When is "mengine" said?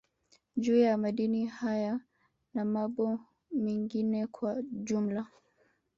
3.51-4.27